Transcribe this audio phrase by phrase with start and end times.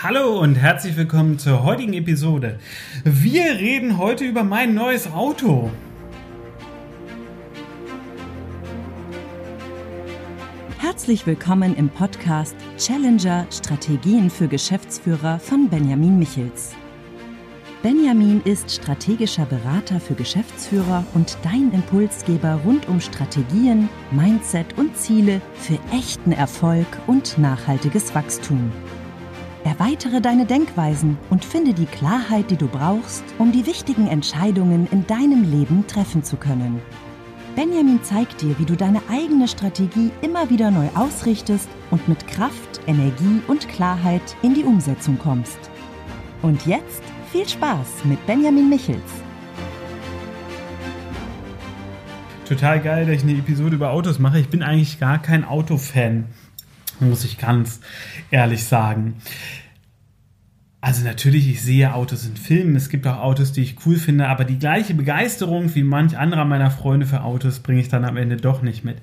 [0.00, 2.60] Hallo und herzlich willkommen zur heutigen Episode.
[3.02, 5.72] Wir reden heute über mein neues Auto.
[10.78, 16.76] Herzlich willkommen im Podcast Challenger Strategien für Geschäftsführer von Benjamin Michels.
[17.82, 25.42] Benjamin ist strategischer Berater für Geschäftsführer und dein Impulsgeber rund um Strategien, Mindset und Ziele
[25.54, 28.70] für echten Erfolg und nachhaltiges Wachstum.
[29.68, 35.06] Erweitere deine Denkweisen und finde die Klarheit, die du brauchst, um die wichtigen Entscheidungen in
[35.06, 36.80] deinem Leben treffen zu können.
[37.54, 42.80] Benjamin zeigt dir, wie du deine eigene Strategie immer wieder neu ausrichtest und mit Kraft,
[42.86, 45.58] Energie und Klarheit in die Umsetzung kommst.
[46.40, 49.22] Und jetzt viel Spaß mit Benjamin Michels.
[52.48, 54.40] Total geil, dass ich eine Episode über Autos mache.
[54.40, 56.24] Ich bin eigentlich gar kein Autofan
[57.00, 57.80] muss ich ganz
[58.30, 59.16] ehrlich sagen.
[60.80, 64.28] Also natürlich, ich sehe Autos in Filmen, es gibt auch Autos, die ich cool finde,
[64.28, 68.16] aber die gleiche Begeisterung wie manch anderer meiner Freunde für Autos bringe ich dann am
[68.16, 68.98] Ende doch nicht mit.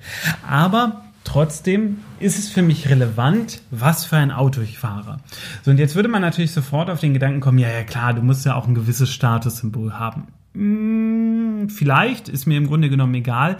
[0.48, 5.18] Aber trotzdem ist es für mich relevant, was für ein Auto ich fahre.
[5.62, 8.22] So, und jetzt würde man natürlich sofort auf den Gedanken kommen, ja, ja klar, du
[8.22, 10.28] musst ja auch ein gewisses Statussymbol haben.
[10.54, 13.58] Hm, vielleicht ist mir im Grunde genommen egal.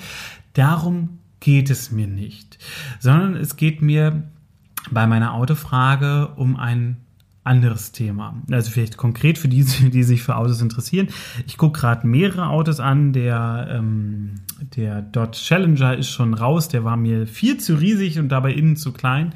[0.54, 2.56] Darum geht es mir nicht,
[2.98, 4.22] sondern es geht mir
[4.91, 6.96] bei meiner Autofrage um ein
[7.47, 8.34] anderes Thema.
[8.50, 11.08] Also vielleicht konkret für die, die sich für Autos interessieren.
[11.47, 13.12] Ich gucke gerade mehrere Autos an.
[13.12, 14.36] Der, ähm,
[14.77, 16.69] der Dodge Challenger ist schon raus.
[16.69, 19.33] Der war mir viel zu riesig und dabei innen zu klein.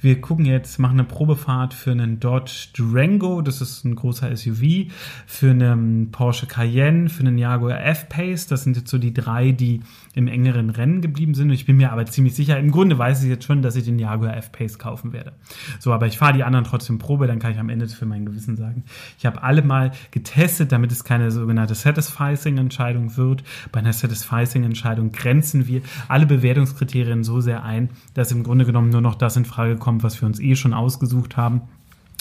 [0.00, 3.42] Wir gucken jetzt, machen eine Probefahrt für einen Dodge Durango.
[3.42, 4.90] Das ist ein großer SUV.
[5.26, 8.46] Für einen Porsche Cayenne, für einen Jaguar F-Pace.
[8.46, 9.80] Das sind jetzt so die drei, die
[10.14, 11.50] im engeren Rennen geblieben sind.
[11.50, 13.98] Ich bin mir aber ziemlich sicher, im Grunde weiß ich jetzt schon, dass ich den
[13.98, 15.32] Jaguar F-Pace kaufen werde.
[15.78, 18.26] So, aber ich fahre die anderen trotzdem Probe, dann kann ich am Ende für mein
[18.26, 18.84] Gewissen sagen.
[19.18, 23.42] Ich habe alle mal getestet, damit es keine sogenannte Satisficing-Entscheidung wird.
[23.72, 29.00] Bei einer Satisficing-Entscheidung grenzen wir alle Bewertungskriterien so sehr ein, dass im Grunde genommen nur
[29.00, 31.62] noch das in Frage kommt, was wir uns eh schon ausgesucht haben.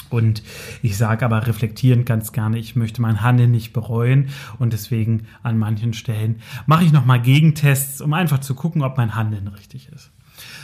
[0.09, 0.41] Und
[0.81, 5.57] ich sage aber reflektierend ganz gerne, ich möchte mein Handeln nicht bereuen und deswegen an
[5.57, 10.11] manchen Stellen mache ich nochmal Gegentests, um einfach zu gucken, ob mein Handeln richtig ist.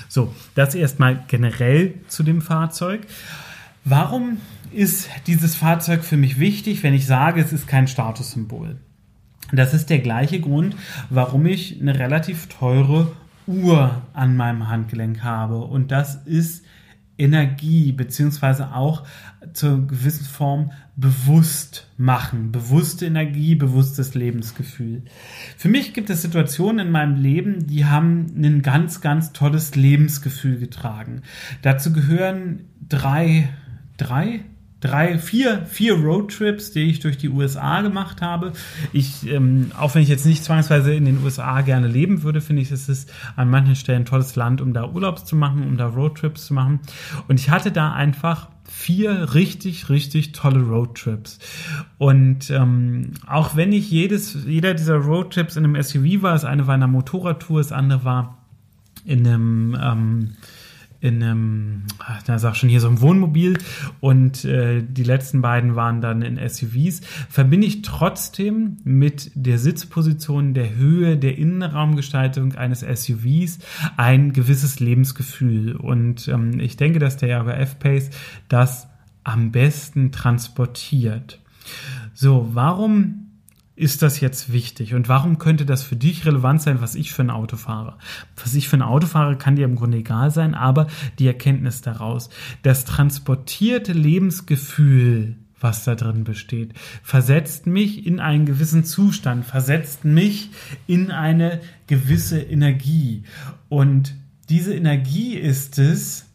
[0.08, 3.02] So, das erstmal generell zu dem Fahrzeug.
[3.88, 4.38] Warum
[4.72, 8.78] ist dieses Fahrzeug für mich wichtig, wenn ich sage, es ist kein Statussymbol?
[9.52, 10.76] Das ist der gleiche Grund,
[11.12, 13.12] warum ich eine relativ teure
[13.46, 15.60] Uhr an meinem Handgelenk habe.
[15.60, 16.66] Und das ist
[17.20, 19.04] Energie beziehungsweise auch
[19.54, 22.52] zur gewissen Form bewusst machen.
[22.52, 25.04] Bewusste Energie, bewusstes Lebensgefühl.
[25.58, 30.58] Für mich gibt es Situationen in meinem Leben, die haben ein ganz, ganz tolles Lebensgefühl
[30.58, 31.22] getragen.
[31.62, 33.50] Dazu gehören drei,
[33.98, 34.42] drei,
[34.86, 38.54] drei, vier, vier Roadtrips, die ich durch die USA gemacht habe.
[38.94, 42.62] Ich, ähm, auch wenn ich jetzt nicht zwangsweise in den USA gerne leben würde, finde
[42.62, 45.78] ich, es ist an manchen Stellen ein tolles Land, um da Urlaubs zu machen, um
[45.78, 46.80] da Roadtrips zu machen.
[47.28, 51.40] Und ich hatte da einfach vier richtig, richtig tolle Roadtrips.
[51.98, 56.68] Und ähm, auch wenn ich jedes, jeder dieser Roadtrips in einem SUV war, das eine
[56.68, 58.38] war in einer Motorradtour, das andere war
[59.06, 60.32] in einem ähm,
[61.06, 61.84] in einem,
[62.26, 63.58] da sag schon hier so ein Wohnmobil
[64.00, 70.56] und äh, die letzten beiden waren dann in SUVs, verbinde ich trotzdem mit der Sitzposition,
[70.56, 73.60] der Höhe, der Innenraumgestaltung eines SUVs
[73.98, 75.76] ein gewisses Lebensgefühl.
[75.76, 78.10] Und ähm, ich denke, dass der Jaguar F-Pace
[78.50, 78.88] das
[79.24, 81.40] am besten transportiert.
[82.14, 83.25] So, warum
[83.76, 87.24] ist das jetzt wichtig und warum könnte das für dich relevant sein, was ich für
[87.24, 87.98] ein Auto fahre?
[88.42, 90.88] Was ich für ein Auto fahre, kann dir im Grunde egal sein, aber
[91.20, 92.30] die Erkenntnis daraus,
[92.64, 100.52] das transportierte Lebensgefühl, was da drin besteht, versetzt mich in einen gewissen Zustand, versetzt mich
[100.88, 103.24] in eine gewisse Energie.
[103.68, 104.16] Und
[104.48, 106.28] diese Energie ist es,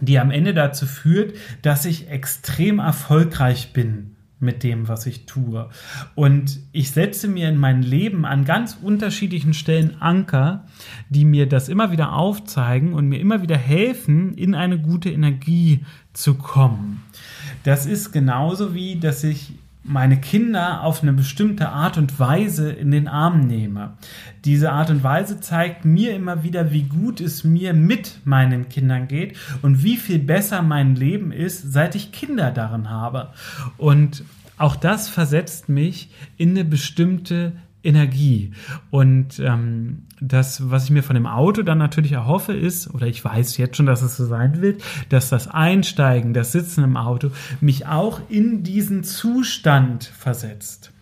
[0.00, 5.68] die am Ende dazu führt, dass ich extrem erfolgreich bin mit dem, was ich tue.
[6.14, 10.64] Und ich setze mir in mein Leben an ganz unterschiedlichen Stellen Anker,
[11.08, 15.84] die mir das immer wieder aufzeigen und mir immer wieder helfen, in eine gute Energie
[16.12, 17.02] zu kommen.
[17.64, 19.52] Das ist genauso wie, dass ich
[19.88, 23.96] meine Kinder auf eine bestimmte Art und Weise in den Arm nehme.
[24.44, 29.08] Diese Art und Weise zeigt mir immer wieder, wie gut es mir mit meinen Kindern
[29.08, 33.30] geht und wie viel besser mein Leben ist, seit ich Kinder darin habe.
[33.76, 34.24] Und
[34.58, 37.52] auch das versetzt mich in eine bestimmte
[37.82, 38.52] Energie.
[38.90, 43.24] Und ähm, das, was ich mir von dem Auto dann natürlich erhoffe, ist, oder ich
[43.24, 47.30] weiß jetzt schon, dass es so sein wird, dass das Einsteigen, das Sitzen im Auto
[47.60, 50.92] mich auch in diesen Zustand versetzt.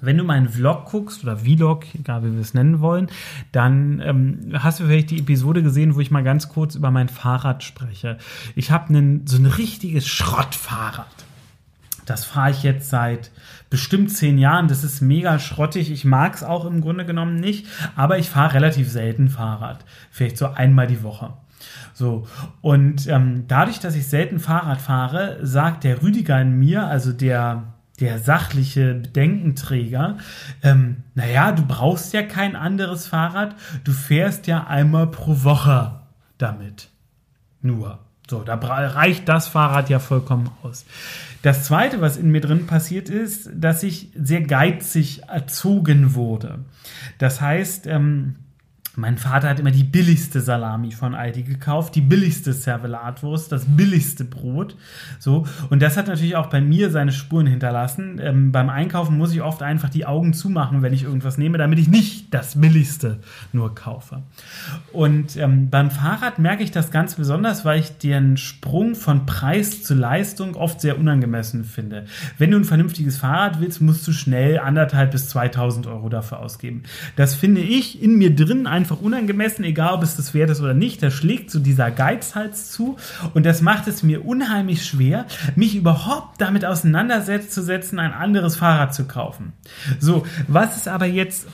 [0.00, 3.08] Wenn du meinen Vlog guckst oder Vlog, egal wie wir es nennen wollen,
[3.50, 7.08] dann ähm, hast du vielleicht die Episode gesehen, wo ich mal ganz kurz über mein
[7.08, 8.18] Fahrrad spreche.
[8.54, 11.06] Ich habe so ein richtiges Schrottfahrrad.
[12.10, 13.30] Das fahre ich jetzt seit
[13.70, 14.68] bestimmt zehn Jahren.
[14.68, 15.90] Das ist mega schrottig.
[15.90, 17.66] Ich mag es auch im Grunde genommen nicht,
[17.96, 19.84] aber ich fahre relativ selten Fahrrad.
[20.10, 21.34] Vielleicht so einmal die Woche.
[21.92, 22.26] So,
[22.60, 27.74] und ähm, dadurch, dass ich selten Fahrrad fahre, sagt der Rüdiger in mir, also der
[28.00, 30.18] der sachliche Bedenkenträger,
[30.62, 36.00] ähm, naja, du brauchst ja kein anderes Fahrrad, du fährst ja einmal pro Woche
[36.38, 36.90] damit.
[37.60, 37.98] Nur.
[38.28, 40.84] So, da reicht das Fahrrad ja vollkommen aus.
[41.42, 46.58] Das zweite, was in mir drin passiert ist, dass ich sehr geizig erzogen wurde.
[47.18, 48.36] Das heißt, ähm,
[48.98, 54.24] mein Vater hat immer die billigste Salami von Aldi gekauft, die billigste Servelatwurst, das billigste
[54.24, 54.76] Brot.
[55.20, 55.46] So.
[55.70, 58.20] Und das hat natürlich auch bei mir seine Spuren hinterlassen.
[58.20, 61.78] Ähm, beim Einkaufen muss ich oft einfach die Augen zumachen, wenn ich irgendwas nehme, damit
[61.78, 63.20] ich nicht das billigste
[63.52, 64.22] nur kaufe.
[64.92, 69.84] Und ähm, beim Fahrrad merke ich das ganz besonders, weil ich den Sprung von Preis
[69.84, 72.06] zu Leistung oft sehr unangemessen finde.
[72.36, 76.82] Wenn du ein vernünftiges Fahrrad willst, musst du schnell anderthalb bis 2000 Euro dafür ausgeben.
[77.14, 80.60] Das finde ich in mir drin einfach einfach unangemessen, egal ob es das wert ist
[80.60, 81.02] oder nicht.
[81.02, 82.96] Da schlägt so dieser Geizhals zu
[83.34, 85.26] und das macht es mir unheimlich schwer,
[85.56, 89.52] mich überhaupt damit auseinanderzusetzen, ein anderes Fahrrad zu kaufen.
[90.00, 91.46] So, was ist aber jetzt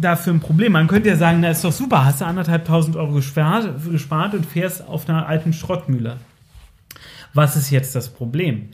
[0.00, 0.72] da für ein Problem?
[0.72, 4.34] Man könnte ja sagen, na ist doch super, hast du anderthalb tausend Euro gespart, gespart
[4.34, 6.18] und fährst auf einer alten Schrottmühle.
[7.32, 8.70] Was ist jetzt das Problem?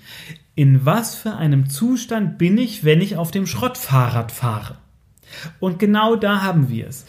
[0.57, 4.79] In was für einem Zustand bin ich, wenn ich auf dem Schrottfahrrad fahre?
[5.61, 7.07] Und genau da haben wir es.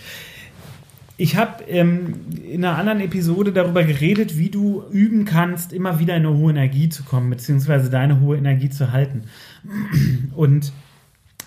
[1.21, 6.15] Ich habe ähm, in einer anderen Episode darüber geredet, wie du üben kannst, immer wieder
[6.15, 9.25] in eine hohe Energie zu kommen, beziehungsweise deine hohe Energie zu halten.
[10.35, 10.73] Und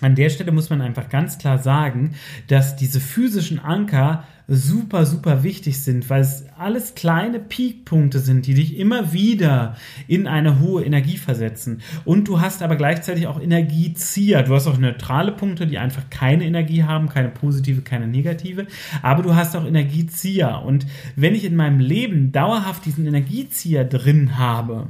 [0.01, 2.15] an der Stelle muss man einfach ganz klar sagen,
[2.47, 8.53] dass diese physischen Anker super, super wichtig sind, weil es alles kleine Peakpunkte sind, die
[8.53, 9.75] dich immer wieder
[10.07, 11.81] in eine hohe Energie versetzen.
[12.03, 14.43] Und du hast aber gleichzeitig auch Energiezieher.
[14.43, 18.67] Du hast auch neutrale Punkte, die einfach keine Energie haben, keine positive, keine negative.
[19.01, 20.61] Aber du hast auch Energiezieher.
[20.63, 24.87] Und wenn ich in meinem Leben dauerhaft diesen Energiezieher drin habe,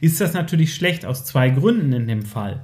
[0.00, 2.60] ist das natürlich schlecht aus zwei Gründen in dem Fall.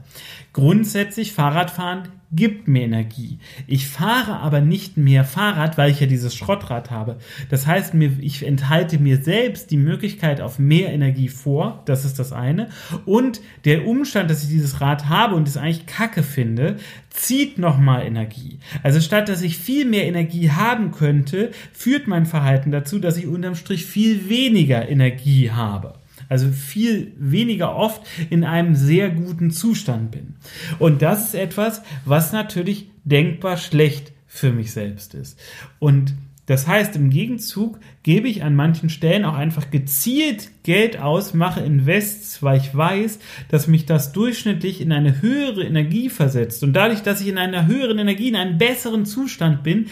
[0.58, 3.38] Grundsätzlich Fahrradfahren gibt mir Energie.
[3.68, 7.18] Ich fahre aber nicht mehr Fahrrad, weil ich ja dieses Schrottrad habe.
[7.48, 11.84] Das heißt, ich enthalte mir selbst die Möglichkeit auf mehr Energie vor.
[11.84, 12.70] Das ist das eine.
[13.06, 16.78] Und der Umstand, dass ich dieses Rad habe und es eigentlich kacke finde,
[17.08, 18.58] zieht nochmal Energie.
[18.82, 23.28] Also statt dass ich viel mehr Energie haben könnte, führt mein Verhalten dazu, dass ich
[23.28, 25.94] unterm Strich viel weniger Energie habe.
[26.28, 30.34] Also viel weniger oft in einem sehr guten Zustand bin.
[30.78, 35.40] Und das ist etwas, was natürlich denkbar schlecht für mich selbst ist.
[35.78, 36.14] Und
[36.48, 41.60] das heißt, im Gegenzug gebe ich an manchen Stellen auch einfach gezielt Geld aus, mache
[41.60, 43.18] Invests, weil ich weiß,
[43.50, 46.62] dass mich das durchschnittlich in eine höhere Energie versetzt.
[46.62, 49.88] Und dadurch, dass ich in einer höheren Energie, in einem besseren Zustand bin,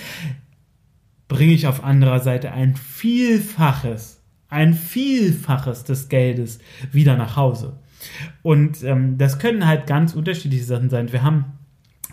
[1.29, 4.16] bringe ich auf anderer Seite ein Vielfaches
[4.49, 6.59] ein Vielfaches des Geldes
[6.93, 7.79] wieder nach Hause.
[8.43, 11.13] Und ähm, das können halt ganz unterschiedliche Sachen sein.
[11.13, 11.47] Wir haben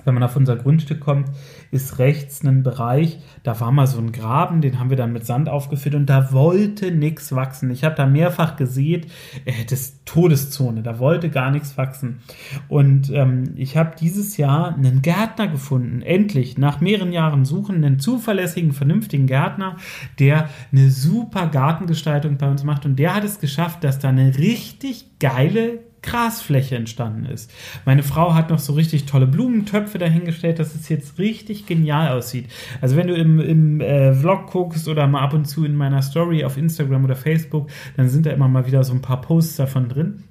[0.05, 1.29] wenn man auf unser Grundstück kommt,
[1.71, 5.25] ist rechts ein Bereich, da war mal so ein Graben, den haben wir dann mit
[5.25, 7.71] Sand aufgefüllt und da wollte nichts wachsen.
[7.71, 9.05] Ich habe da mehrfach gesehen,
[9.45, 12.19] äh, das Todeszone, da wollte gar nichts wachsen.
[12.67, 17.99] Und ähm, ich habe dieses Jahr einen Gärtner gefunden, endlich, nach mehreren Jahren Suchen, einen
[17.99, 19.77] zuverlässigen, vernünftigen Gärtner,
[20.19, 24.37] der eine super Gartengestaltung bei uns macht und der hat es geschafft, dass da eine
[24.37, 27.51] richtig geile Grasfläche entstanden ist.
[27.85, 32.47] Meine Frau hat noch so richtig tolle Blumentöpfe dahingestellt, dass es jetzt richtig genial aussieht.
[32.81, 36.01] Also wenn du im, im äh, Vlog guckst oder mal ab und zu in meiner
[36.01, 39.55] Story auf Instagram oder Facebook, dann sind da immer mal wieder so ein paar Posts
[39.55, 40.23] davon drin.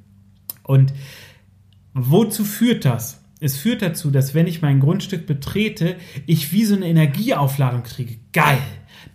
[0.62, 0.92] Und
[1.94, 3.22] wozu führt das?
[3.40, 8.18] Es führt dazu, dass wenn ich mein Grundstück betrete, ich wie so eine Energieaufladung kriege.
[8.32, 8.58] Geil!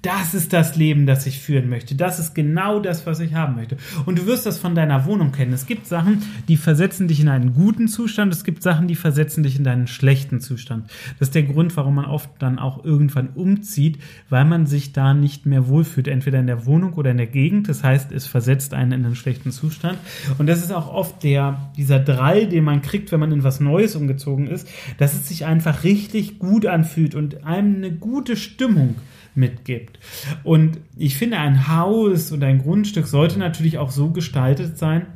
[0.02, 1.96] Das ist das Leben, das ich führen möchte.
[1.96, 3.78] Das ist genau das, was ich haben möchte.
[4.06, 5.54] Und du wirst das von deiner Wohnung kennen.
[5.54, 8.34] Es gibt Sachen, die versetzen dich in einen guten Zustand.
[8.34, 10.90] Es gibt Sachen, die versetzen dich in deinen schlechten Zustand.
[11.20, 15.14] Das ist der Grund, warum man oft dann auch irgendwann umzieht, weil man sich da
[15.14, 16.08] nicht mehr wohlfühlt.
[16.08, 17.70] Entweder in der Wohnung oder in der Gegend.
[17.70, 19.98] Das heißt, es versetzt einen in einen schlechten Zustand.
[20.38, 23.60] Und das ist auch oft der, dieser Drall, den man kriegt, wenn man in was
[23.60, 24.68] Neues umgezogen ist,
[24.98, 28.96] dass es sich einfach richtig gut anfühlt und einem eine gute Stimmung
[29.38, 30.00] mitgibt.
[30.44, 35.08] Und ich finde, ein Haus und ein Grundstück sollte natürlich auch so gestaltet sein,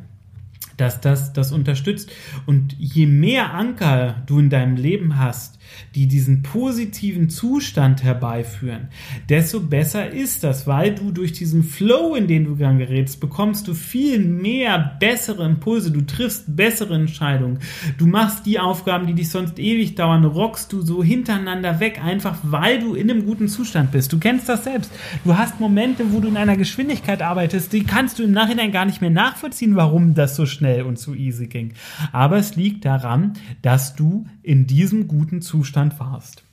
[0.77, 2.11] dass das das unterstützt.
[2.45, 5.59] Und je mehr Anker du in deinem Leben hast,
[5.95, 8.89] die diesen positiven Zustand herbeiführen,
[9.29, 13.67] desto besser ist das, weil du durch diesen Flow, in den du dann gerätst, bekommst
[13.67, 17.59] du viel mehr bessere Impulse, du triffst bessere Entscheidungen,
[17.97, 22.37] du machst die Aufgaben, die dich sonst ewig dauern, rockst du so hintereinander weg, einfach
[22.43, 24.13] weil du in einem guten Zustand bist.
[24.13, 24.91] Du kennst das selbst.
[25.23, 28.85] Du hast Momente, wo du in einer Geschwindigkeit arbeitest, die kannst du im Nachhinein gar
[28.85, 31.73] nicht mehr nachvollziehen, warum das so schnell und so easy ging.
[32.11, 35.60] Aber es liegt daran, dass du in diesem guten Zustand
[35.99, 36.43] warst.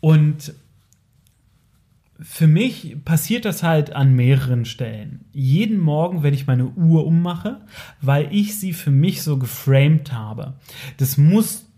[0.00, 0.54] Und
[2.20, 5.24] für mich passiert das halt an mehreren Stellen.
[5.32, 7.60] Jeden Morgen, wenn ich meine Uhr ummache,
[8.00, 10.54] weil ich sie für mich so geframed habe.
[10.98, 11.68] Das musst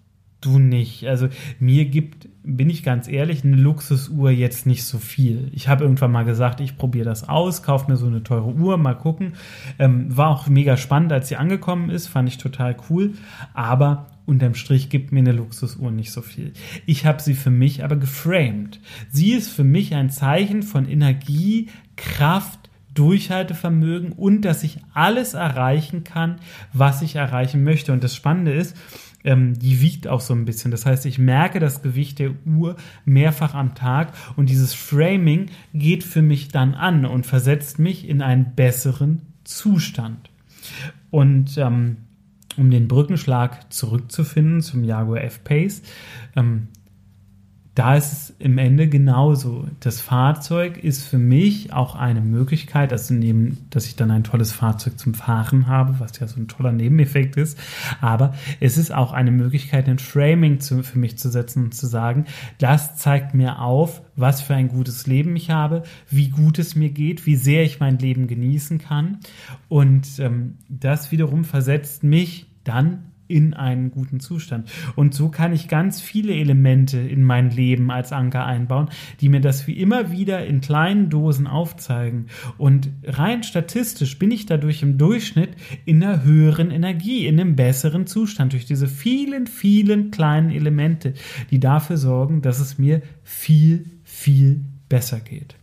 [0.41, 1.07] du nicht.
[1.09, 5.49] Also mir gibt bin ich ganz ehrlich, eine Luxusuhr jetzt nicht so viel.
[5.53, 8.77] Ich habe irgendwann mal gesagt, ich probiere das aus, kaufe mir so eine teure Uhr,
[8.77, 9.33] mal gucken.
[9.79, 13.15] Ähm, war auch mega spannend, als sie angekommen ist, fand ich total cool.
[13.55, 16.53] Aber unterm Strich gibt mir eine Luxusuhr nicht so viel.
[16.85, 18.79] Ich habe sie für mich aber geframed.
[19.11, 26.05] Sie ist für mich ein Zeichen von Energie, Kraft, Durchhaltevermögen und dass ich alles erreichen
[26.05, 26.37] kann,
[26.73, 27.93] was ich erreichen möchte.
[27.93, 28.77] Und das Spannende ist,
[29.25, 30.71] ähm, die wiegt auch so ein bisschen.
[30.71, 36.05] Das heißt, ich merke das Gewicht der Uhr mehrfach am Tag und dieses Framing geht
[36.05, 40.31] für mich dann an und versetzt mich in einen besseren Zustand.
[41.11, 41.97] Und ähm,
[42.57, 45.83] um den Brückenschlag zurückzufinden zum Jaguar F-Pace,
[46.37, 46.69] ähm,
[47.75, 49.67] da ist es im Ende genauso.
[49.81, 54.53] Das Fahrzeug ist für mich auch eine Möglichkeit, also neben, dass ich dann ein tolles
[54.53, 57.59] Fahrzeug zum Fahren habe, was ja so ein toller Nebeneffekt ist,
[58.01, 61.87] aber es ist auch eine Möglichkeit, ein Framing zu, für mich zu setzen und zu
[61.87, 62.27] sagen,
[62.59, 66.91] das zeigt mir auf, was für ein gutes Leben ich habe, wie gut es mir
[66.91, 69.19] geht, wie sehr ich mein Leben genießen kann
[69.69, 74.71] und ähm, das wiederum versetzt mich dann in einen guten Zustand.
[74.97, 78.89] Und so kann ich ganz viele Elemente in mein Leben als Anker einbauen,
[79.21, 82.27] die mir das wie immer wieder in kleinen Dosen aufzeigen.
[82.59, 85.51] Und rein statistisch bin ich dadurch im Durchschnitt
[85.85, 91.15] in einer höheren Energie, in einem besseren Zustand durch diese vielen, vielen kleinen Elemente,
[91.51, 95.57] die dafür sorgen, dass es mir viel, viel besser geht.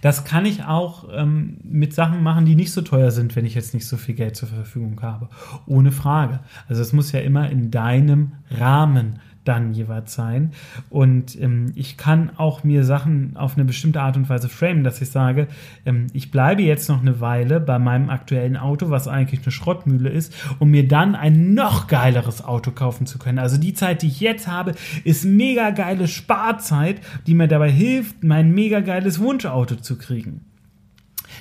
[0.00, 3.54] Das kann ich auch ähm, mit Sachen machen, die nicht so teuer sind, wenn ich
[3.54, 5.28] jetzt nicht so viel Geld zur Verfügung habe.
[5.66, 6.40] Ohne Frage.
[6.68, 10.52] Also es muss ja immer in deinem Rahmen dann jeweils sein.
[10.90, 15.00] Und ähm, ich kann auch mir Sachen auf eine bestimmte Art und Weise framen, dass
[15.00, 15.48] ich sage,
[15.84, 20.08] ähm, ich bleibe jetzt noch eine Weile bei meinem aktuellen Auto, was eigentlich eine Schrottmühle
[20.08, 23.38] ist, um mir dann ein noch geileres Auto kaufen zu können.
[23.38, 24.74] Also die Zeit, die ich jetzt habe,
[25.04, 30.45] ist mega geile Sparzeit, die mir dabei hilft, mein mega geiles Wunschauto zu kriegen.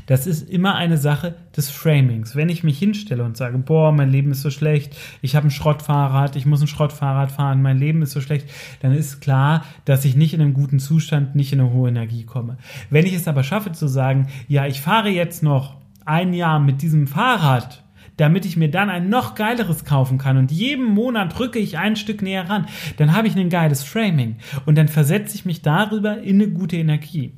[0.05, 2.35] Das ist immer eine Sache des Framings.
[2.35, 5.51] Wenn ich mich hinstelle und sage, boah, mein Leben ist so schlecht, ich habe ein
[5.51, 8.49] Schrottfahrrad, ich muss ein Schrottfahrrad fahren, mein Leben ist so schlecht,
[8.81, 12.23] dann ist klar, dass ich nicht in einem guten Zustand, nicht in eine hohe Energie
[12.23, 12.57] komme.
[12.89, 16.81] Wenn ich es aber schaffe zu sagen, ja, ich fahre jetzt noch ein Jahr mit
[16.81, 17.83] diesem Fahrrad,
[18.17, 21.95] damit ich mir dann ein noch geileres kaufen kann und jeden Monat rücke ich ein
[21.95, 26.19] Stück näher ran, dann habe ich ein geiles Framing und dann versetze ich mich darüber
[26.19, 27.33] in eine gute Energie.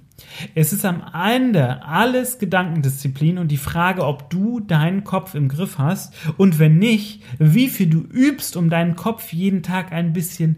[0.56, 5.78] Es ist am Ende alles Gedankendisziplin und die Frage, ob du deinen Kopf im Griff
[5.78, 10.58] hast und wenn nicht, wie viel du übst, um deinen Kopf jeden Tag ein bisschen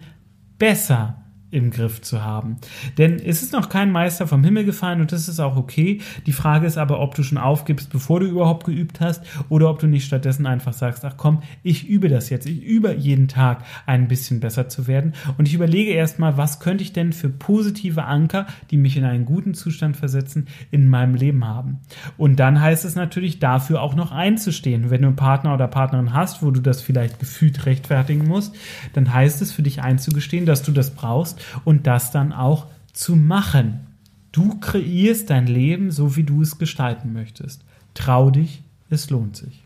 [0.58, 1.19] besser
[1.52, 2.58] im Griff zu haben.
[2.98, 6.00] Denn es ist noch kein Meister vom Himmel gefallen und das ist auch okay.
[6.28, 9.80] Die Frage ist aber, ob du schon aufgibst, bevor du überhaupt geübt hast oder ob
[9.80, 12.46] du nicht stattdessen einfach sagst, ach komm, ich übe das jetzt.
[12.46, 16.84] Ich übe jeden Tag ein bisschen besser zu werden und ich überlege erstmal, was könnte
[16.84, 21.48] ich denn für positive Anker, die mich in einen guten Zustand versetzen, in meinem Leben
[21.48, 21.80] haben.
[22.18, 24.92] Und dann heißt es natürlich, dafür auch noch einzustehen.
[24.92, 28.56] Wenn du einen Partner oder Partnerin hast, wo du das vielleicht gefühlt rechtfertigen musst,
[28.94, 33.16] dann heißt es für dich einzugestehen, dass du das brauchst und das dann auch zu
[33.16, 33.88] machen.
[34.32, 37.64] Du kreierst dein Leben so, wie du es gestalten möchtest.
[37.94, 39.64] Trau dich, es lohnt sich.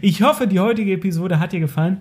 [0.00, 2.00] Ich hoffe, die heutige Episode hat dir gefallen.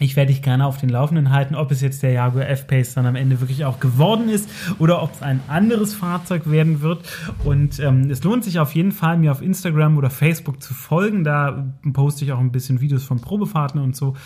[0.00, 3.06] Ich werde dich gerne auf den Laufenden halten, ob es jetzt der Jaguar F-Pace dann
[3.06, 7.08] am Ende wirklich auch geworden ist oder ob es ein anderes Fahrzeug werden wird.
[7.44, 11.22] Und ähm, es lohnt sich auf jeden Fall, mir auf Instagram oder Facebook zu folgen.
[11.22, 14.16] Da poste ich auch ein bisschen Videos von Probefahrten und so.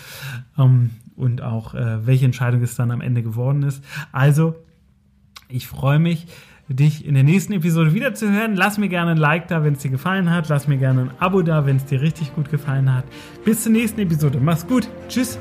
[0.57, 3.83] Ähm, und auch, äh, welche Entscheidung es dann am Ende geworden ist.
[4.11, 4.55] Also,
[5.49, 6.25] ich freue mich
[6.67, 8.55] dich in der nächsten Episode wiederzuhören.
[8.55, 10.49] Lass mir gerne ein Like da, wenn es dir gefallen hat.
[10.49, 13.05] Lass mir gerne ein Abo da, wenn es dir richtig gut gefallen hat.
[13.43, 14.39] Bis zur nächsten Episode.
[14.39, 14.87] Mach's gut.
[15.07, 15.39] Tschüss.